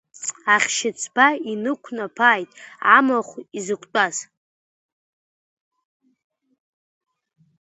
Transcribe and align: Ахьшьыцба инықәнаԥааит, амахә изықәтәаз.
Ахьшьыцба 0.55 1.25
инықәнаԥааит, 1.51 2.49
амахә 2.95 3.33
изықәтәаз. 3.57 4.15